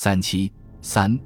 [0.00, 0.48] 三七
[0.80, 1.18] 三，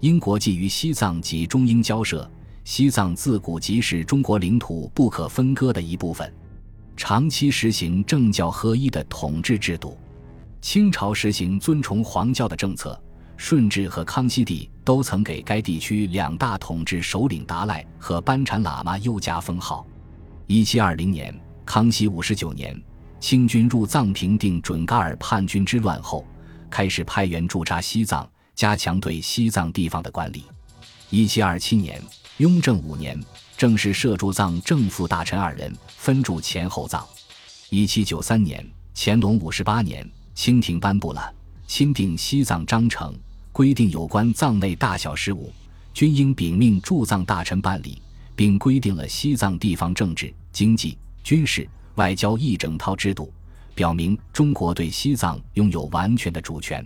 [0.00, 2.26] 英国觊觎西藏及中英交涉。
[2.64, 6.32] 西藏自古即是中国领土不可分割的一部分，
[6.96, 9.98] 长期实行政教合一的统治制度。
[10.62, 12.98] 清朝实行尊崇皇教的政策，
[13.36, 19.86] 顺治和康熙帝都曾给该地区两大统治首领达赖和班禅喇嘛又加封号。
[20.46, 22.74] 一七二零年，康熙五十九年，
[23.20, 26.24] 清军入藏平定准噶尔叛军之乱后，
[26.70, 30.44] 开始派员驻扎西藏，加强对西藏地方的管理。
[31.10, 32.02] 一七二七年。
[32.38, 33.16] 雍正五年，
[33.56, 37.06] 正式设驻藏正副大臣二人，分驻前后藏。
[37.70, 41.32] 一七九三年，乾隆五十八年，清廷颁布了
[41.70, 43.12] 《钦定西藏章程》，
[43.52, 45.52] 规定有关藏内大小事务，
[45.92, 48.02] 均应禀命驻藏大臣办理，
[48.34, 53.32] 并规定了西藏地方政治、经济、军事、外交一整套制度，
[53.74, 56.84] 表明中国对西藏拥有完全的主权。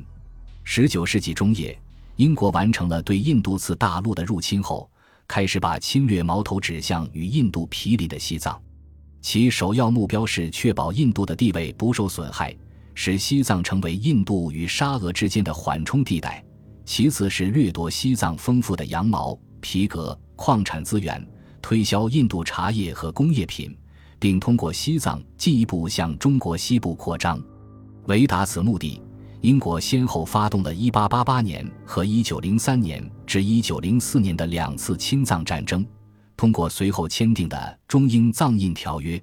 [0.64, 1.78] 十九世纪中叶，
[2.16, 4.90] 英国完成了对印度次大陆的入侵后。
[5.30, 8.58] 开始把侵略矛头指向与印度毗邻的西藏，
[9.20, 12.56] 其首要目标是确保印度的地位不受损害，
[12.94, 16.42] 使西藏成为印度与沙俄之间的缓冲地带；
[16.86, 21.22] 其次是掠夺西藏丰富的羊毛、皮革、矿产资源，
[21.60, 23.76] 推销印度茶叶和工业品，
[24.18, 27.40] 并通过西藏进一步向中国西部扩张。
[28.06, 29.00] 为达此目的。
[29.40, 35.86] 英国先后发动了1888年和1903年至1904年的两次亲藏战争，
[36.36, 39.16] 通过随后签订的《中英藏印条约》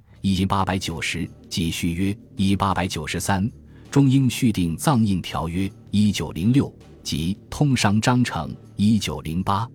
[0.48, 3.52] （1890） 及续约 （1893）、
[3.92, 6.72] 中英续订藏印条约 （1906）
[7.04, 9.68] 及通商章程 （1908），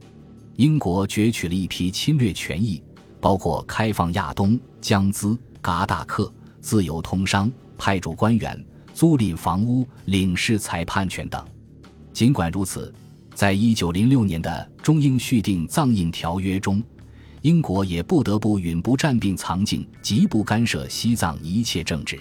[0.56, 2.82] 英国攫取了一批侵略权益，
[3.20, 8.64] 包括开放亚东、江孜、噶达克、自由通商、派驻官员。
[8.92, 11.42] 租赁房屋、领事裁判权等。
[12.12, 12.92] 尽管如此，
[13.34, 16.82] 在一九零六年的中英续订藏印条约中，
[17.40, 22.18] 英国也不得不允不战并藏境，极不干涉西藏一切政治。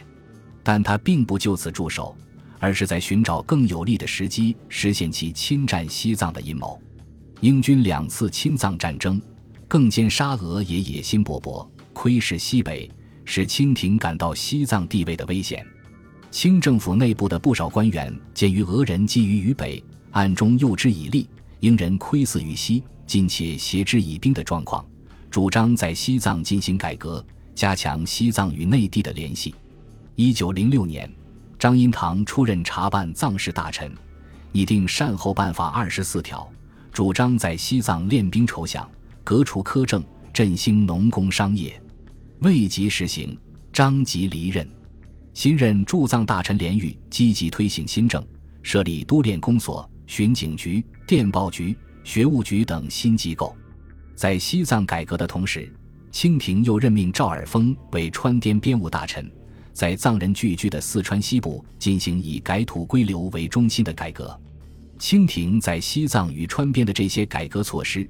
[0.63, 2.15] 但他并不就此驻守，
[2.59, 6.79] 而是在寻找更有利的时机，实现其侵占西藏的阴谋。
[7.41, 9.19] 英军两次侵藏战争，
[9.69, 12.89] 更兼沙俄也野心勃勃，窥视西北，
[13.23, 15.63] 使清廷感到西藏地位的危险。
[16.31, 21.27] 清政府内部的不少官员鉴于俄人觊觎于北，暗中诱之以利；
[21.59, 24.83] 英人窥伺于西，近且挟之以兵的状况，
[25.29, 29.53] 主张在西藏进行改革，加强西藏与内地的联系。
[30.15, 31.07] 一九零六年，
[31.59, 33.93] 张荫堂出任查办藏事大臣，
[34.51, 36.51] 拟定善后办法二十四条，
[36.91, 38.83] 主张在西藏练兵筹饷，
[39.29, 40.03] 革除苛政，
[40.33, 41.79] 振兴农工商业。
[42.39, 43.37] 未及实行，
[43.71, 44.67] 张即离任。
[45.35, 48.25] 新任驻藏大臣连玉积极推行新政，
[48.63, 53.55] 设立督练公所、巡警局、电报局、学务局等新机构。
[54.15, 55.71] 在西藏改革的同时，
[56.11, 59.31] 清廷又任命赵尔丰为川滇边务大臣，
[59.73, 64.35] 在藏人聚居的四川西部进行以改土归流为中心的改革。
[64.97, 68.09] 清廷在西藏与川边的这些改革措施，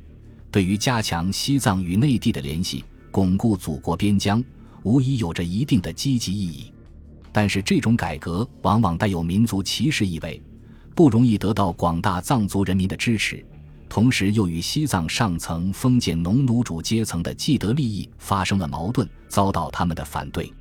[0.51, 4.43] 对于加强西藏与内地的联系、巩固祖国边疆，
[4.83, 6.73] 无疑有着一定的积极意义。
[7.31, 10.41] 但是这种改革往往带有民族歧视意味，
[10.95, 13.45] 不容易得到广大藏族人民的支持，
[13.87, 20.51] 同时又与西藏上层封建农奴主阶层的既得利益发生了矛盾，遭到他们的反对。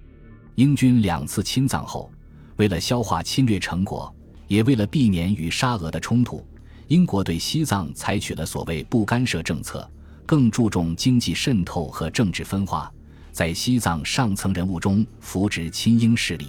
[0.57, 2.11] 英军两次侵藏后，
[2.57, 4.15] 为了消化侵略成果，
[4.47, 6.45] 也为了避免与沙俄的冲突，
[6.89, 9.89] 英国对西藏采取了所谓不干涉政策，
[10.25, 12.91] 更注重经济渗透和政治分化。
[13.31, 16.49] 在西藏上层人物中扶植亲英势力，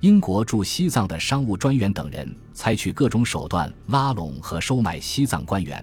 [0.00, 5.82] 英国驻西藏的商务专员等人采取各种手段拉拢和收买西藏官员，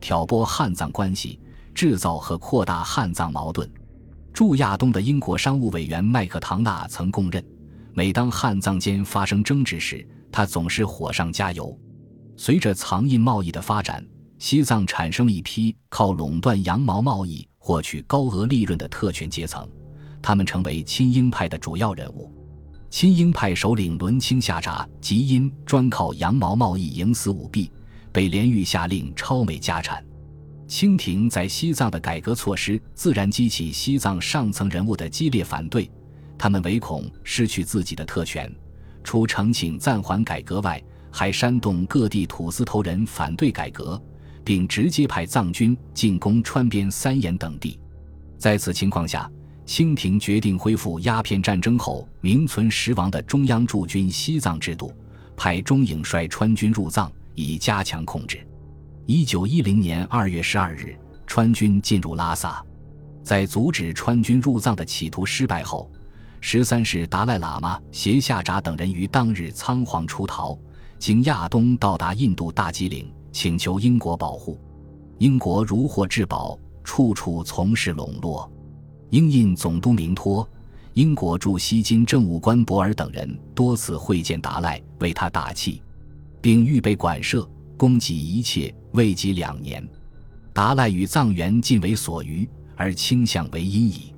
[0.00, 1.38] 挑拨汉藏关系，
[1.72, 3.70] 制造和扩大汉藏矛盾。
[4.32, 7.42] 驻亚东的英国商务委员麦克唐纳曾供认，
[7.94, 11.78] 每当汉藏间发生争执时，他总是火上加油。
[12.40, 14.02] 随着藏印贸易的发展，
[14.38, 19.68] 西藏产生了一批靠垄断羊毛贸易获取高额利润的特权阶层。
[20.22, 22.32] 他们成为亲英派的主要人物。
[22.90, 27.72] 亲英派首领伦清下札，即因专靠羊毛贸易营私舞弊，
[28.12, 30.02] 被连狱下令抄没家产。
[30.68, 35.90] 清廷在西藏的改革措施，自然激起西藏上层人物的激烈反对。
[36.38, 38.48] 他们唯恐失去自己的特权，
[39.02, 40.80] 除呈请暂缓改革外，
[41.10, 44.00] 还煽动各地土司头人反对改革，
[44.44, 47.78] 并直接派藏军进攻川边三眼等地。
[48.38, 49.30] 在此情况下，
[49.66, 54.92] 清廷决定恢复鸦片战争后名存实亡的中央驻军西藏制度，
[55.36, 58.46] 派中影率川军入藏，以加强控制。
[59.06, 60.96] 一九一零年二月十二日，
[61.26, 62.64] 川军进入拉萨，
[63.22, 65.90] 在阻止川军入藏的企图失败后，
[66.40, 70.58] 十三世达赖喇嘛携夏札等人于当日仓皇出逃，
[70.98, 74.58] 经亚东到达印度大吉岭，请求英国保护。
[75.18, 78.50] 英国如获至宝，处处从事笼络。
[79.10, 80.46] 英印总督明托、
[80.94, 85.82] 英国驻西金政务官博尔等人多次会见达赖，为他打气，
[86.40, 87.48] 并预备馆舍。
[87.76, 89.88] 供给一切未及两年，
[90.52, 94.12] 达赖与藏元尽为所余，而倾向为阴矣。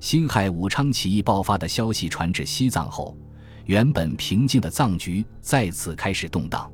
[0.00, 3.16] 辛亥武昌起义爆发的消息传至西藏后，
[3.66, 6.70] 原本平静的藏局再次开始动荡。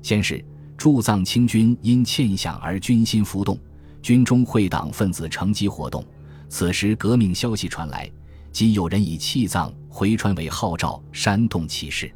[0.00, 0.42] 先是
[0.76, 3.58] 驻藏清军因欠饷而军心浮动，
[4.00, 6.04] 军中会党分子乘机活动。
[6.48, 8.10] 此时革命消息传来，
[8.52, 12.10] 即有人以弃藏回川为号召，煽动起事。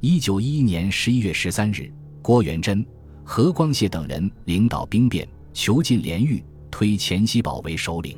[0.00, 1.90] 一九一一年十一月十三日。
[2.20, 2.86] 郭元贞、
[3.24, 8.16] 何光谢等人领导兵变，囚禁连玉，推钱锡宝为首领。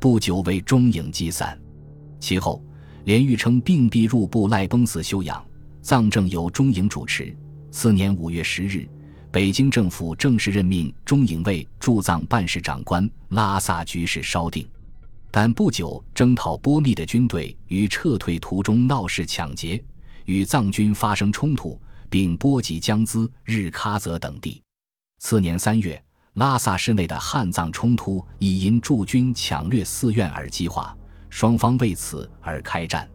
[0.00, 1.56] 不久为中影击散。
[2.18, 2.60] 其后，
[3.08, 5.42] 连玉称病必入部赖崩寺休养，
[5.80, 7.34] 藏政由中营主持。
[7.70, 8.86] 次年五月十日，
[9.32, 14.68] 北京政府正式任命中营为驻藏办事长官，拉萨局势稍定。
[15.30, 19.82] 但不久，征讨波密的军队于撤退途中闹事抢劫，
[20.26, 21.80] 与藏军发生冲突。
[22.10, 24.62] 并波及江孜、日喀则等地。
[25.18, 26.02] 次年三月，
[26.34, 30.96] 拉萨市内的汉藏冲突已因驻军抢掠寺院而激化，
[31.38, 33.08] 双方为此而开战。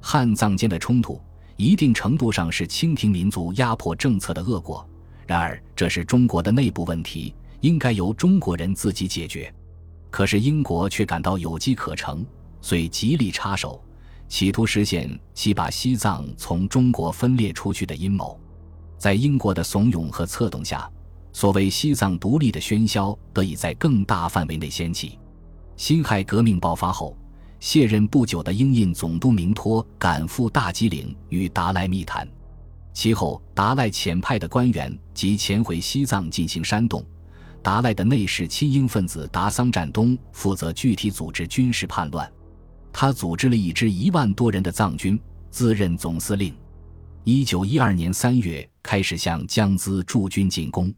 [0.00, 1.20] 汉藏间的冲突，
[1.58, 4.88] 一定程度上是清廷民族压迫政策的恶果。
[5.26, 9.54] 然而，这是中国的内部问题，应该由中国人自己解决。
[10.08, 12.24] 可是英国却感到有机可乘，
[12.62, 13.84] 遂极力插手。
[14.28, 18.40] 企图实现其把西藏从中国分裂出去的阴谋，
[18.96, 20.90] 在英国的怂恿和策动下，
[21.34, 25.18] 所谓西藏独立的喧嚣得以在更大范围内掀起。
[25.76, 27.14] 辛亥革命爆发后，
[27.60, 32.26] 卸任不久的英印总督明托赶赴大吉岭与达赖密谈，
[32.92, 37.04] 其后达赖遣派的官员即潜回西藏进行煽动。
[37.60, 42.30] 达赖的内侍亲英分子达桑占东负责具体组织军事叛乱。
[42.92, 45.18] 他组织了一支一万多人的藏军，
[45.50, 46.54] 自任总司令。
[47.24, 50.94] 一九一二年三月，开始向江孜驻军进攻。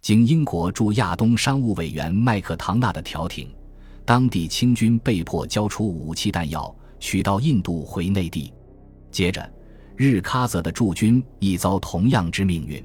[0.00, 3.52] 经英国驻亚东商务委员麦克唐纳的调停，
[4.06, 8.54] 当地清军被迫交出武器弹药，取到印度回内地。
[9.10, 9.52] 接着，
[9.96, 12.82] 日喀则的驻军亦遭同样之命运。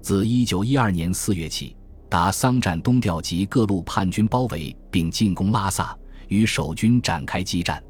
[0.00, 1.76] 自一九一二年四月起，
[2.08, 5.98] 达桑占东调集各路叛军包围并进攻拉萨。
[6.28, 7.82] 与守军展开激战，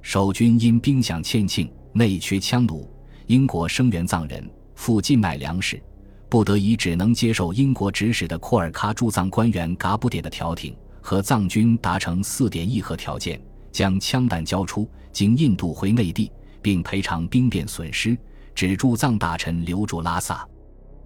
[0.00, 2.88] 守军因兵饷欠罄，内缺枪弩，
[3.26, 5.82] 英国声援藏人，附近买粮食，
[6.28, 13.40] 不得已只能接受英国指使的库尔喀驻藏官员噶布迭的调停，和藏军达成四点议和条件，
[13.72, 16.30] 将枪弹交出，经印度回内地，
[16.60, 18.16] 并赔偿兵变损失，
[18.54, 20.46] 只驻藏大臣留驻拉萨。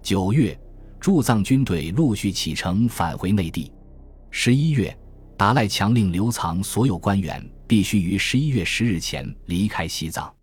[0.01, 0.59] 九月，
[0.99, 3.71] 驻藏军队陆续启程返回内地。
[4.31, 4.95] 十一月。
[5.37, 10.33] 达赖强令留藏所有官员必须于十一月十日前离开西藏，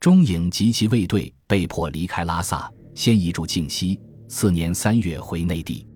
[0.00, 5.86] 中影及其卫队被迫离开拉萨，先移驻靖西，次年三月回内地。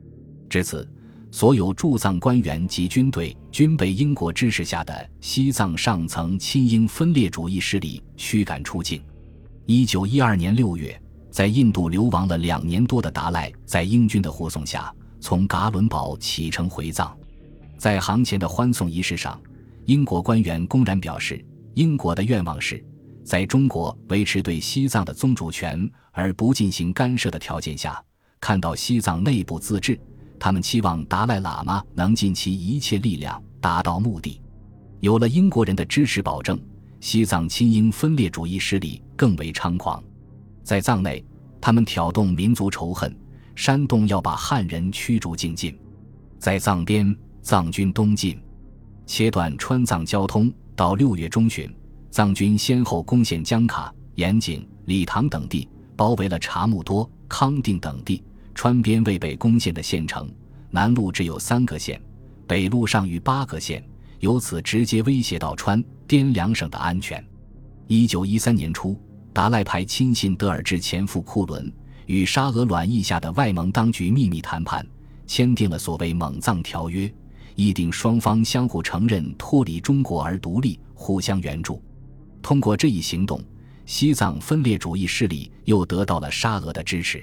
[0.51, 0.87] 至此，
[1.35, 9.03] 所有驻藏官员及军队均被英国支持下的西藏上层亲英分裂主义势力驱赶出境。
[9.67, 10.97] 一九一二年六月，
[11.33, 17.13] 在印度流亡了两年多的达赖，在英军的护送下，从噶伦堡启程回藏。
[17.77, 19.41] 在航前的欢送仪式上，
[19.87, 22.81] 英国官员公然表示，英国的愿望是
[23.25, 28.01] 在中国维持对西藏的宗主权而不进行干涉的条件下，
[28.39, 29.99] 看到西藏内部自治。
[30.45, 34.43] 他们期望达赖喇嘛能尽其一切力量达到目的。
[35.01, 36.61] 有了英国人的支持保证，
[37.01, 40.05] 西藏亲英分裂主义势力更为猖狂。
[40.63, 41.25] 在藏内，
[41.63, 43.17] 他们挑动民族仇恨，
[43.57, 45.73] 煽动要把汉人驱逐境禁；
[46.39, 47.17] 在藏边。
[47.41, 48.39] 藏军东进，
[49.07, 50.53] 切断川藏交通。
[50.77, 51.75] 到六月中旬，
[52.11, 58.23] 藏军先后攻陷江卡、盐井、理塘等地，包围了查木多、康定等地。
[58.55, 60.31] 川边未被攻陷的县城，
[60.71, 62.01] 南路只有三个县，
[62.47, 63.85] 北路上逾八个县，
[64.21, 67.23] 由此直接威胁到川滇两省的安全。
[67.87, 68.99] 一九一三年初，
[69.33, 71.71] 达赖派亲信德尔至前赴库伦，
[72.07, 74.87] 与沙俄卵意下的外蒙当局秘密谈判，
[75.27, 77.13] 签订了所谓蒙藏条约。
[77.57, 81.81] 议定双方相互承认脱离中国而独立，互相援助。
[82.43, 83.41] 通过这一行动，
[83.87, 87.23] 西藏分裂主义势力又得到了沙俄的支持。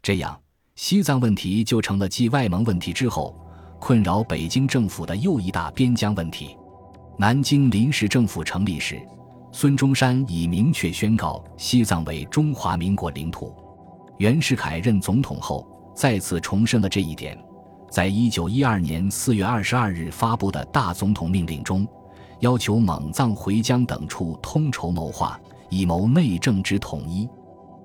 [0.00, 0.40] 这样，
[0.80, 3.34] 西藏问题就成了继外蒙问题之后，
[3.80, 6.56] 困扰北京政府的又一大边疆问题。
[7.16, 9.02] 南京临时政府成立时，
[9.50, 13.52] 孙中山已明确宣告西藏为中华民国领土。
[14.18, 15.66] 袁世凯任总统后，
[15.96, 17.36] 再次重申了这一点。
[17.90, 21.84] 在一九一二年四月二十二日发布的大总统命令中，
[22.38, 27.28] 要求蒙藏回疆等处通筹谋划，以谋内政之统一。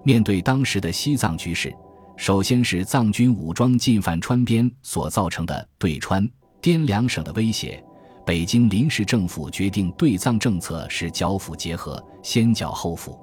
[0.03, 1.75] 面对当时的西藏局势，
[2.15, 6.27] 首先是藏军武装进犯川边所造成的对川
[6.62, 7.84] 滇两省的威胁。
[8.25, 13.17] 北京临时政府决定对藏政策是剿抚结合，先剿后抚。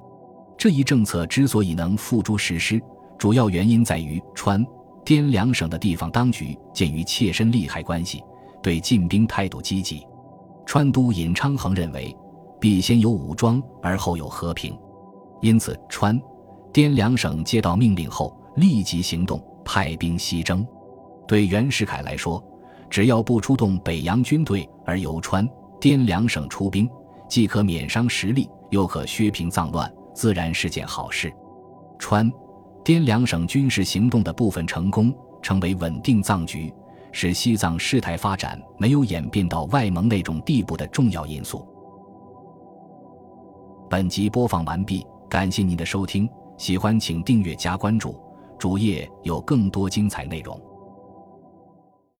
[0.59, 2.78] 这一政策之所以能付诸实施，
[3.18, 4.62] 主要原因在于川
[5.04, 8.23] 滇两省的地方当局鉴于切身利害关系，
[8.62, 10.06] 对进兵态度积极。
[10.66, 12.14] 川督尹昌衡认为，
[12.61, 14.78] 必先有武装，而后有和平。
[15.40, 16.20] 因此，川
[16.75, 20.66] 滇两省接到命令后，立即行动，派兵西征。
[21.26, 22.42] 对袁世凯来说，
[22.88, 25.49] 只要不出动北洋军队，而由川
[25.80, 26.90] 滇两省出兵，
[27.28, 31.33] 既可免伤实力，又可削平藏乱，自然是件好事。
[31.99, 32.30] 川
[32.85, 36.73] 滇两省军事行动的部分成功，成为稳定藏局，
[37.12, 41.64] 使西藏事态发展没有演变到外蒙那种地步的重要因素。
[43.88, 48.21] 本集播放完毕，感谢您的收听，喜欢请订阅加关注，
[48.61, 50.69] 主页有更多精彩内容。